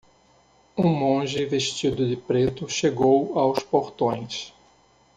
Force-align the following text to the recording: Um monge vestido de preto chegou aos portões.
Um 0.75 0.87
monge 0.87 1.45
vestido 1.45 2.07
de 2.09 2.15
preto 2.17 2.67
chegou 2.67 3.37
aos 3.37 3.59
portões. 3.61 4.51